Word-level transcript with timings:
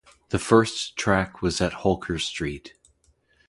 The 0.29 0.39
first 0.39 0.97
track 0.97 1.43
was 1.43 1.61
at 1.61 1.73
Holker 1.73 2.17
Street. 2.17 2.73